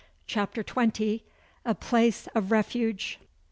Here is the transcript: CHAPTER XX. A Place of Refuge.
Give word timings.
CHAPTER 0.25 0.63
XX. 0.63 1.21
A 1.63 1.75
Place 1.75 2.27
of 2.33 2.51
Refuge. 2.51 3.19